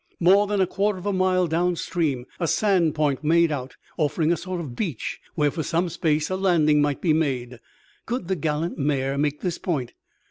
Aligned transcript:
More 0.19 0.47
than 0.47 0.59
a 0.59 0.65
quarter 0.65 0.97
of 0.97 1.05
a 1.05 1.13
mile 1.13 1.45
downstream 1.45 2.25
a 2.39 2.47
sand 2.47 2.95
point 2.95 3.23
made 3.23 3.51
out, 3.51 3.75
offering 3.97 4.31
a 4.33 4.35
sort 4.35 4.59
of 4.59 4.75
beach 4.75 5.19
where 5.35 5.51
for 5.51 5.61
some 5.61 5.89
space 5.89 6.31
a 6.31 6.35
landing 6.35 6.81
might 6.81 7.01
be 7.01 7.13
made. 7.13 7.59
Could 8.07 8.27
the 8.27 8.35
gallant 8.35 8.79
mare 8.79 9.15
make 9.19 9.41
this 9.41 9.59
point? 9.59 9.93